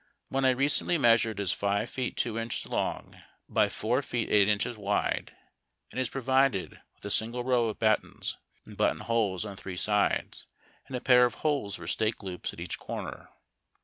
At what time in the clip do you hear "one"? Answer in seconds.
0.29-0.45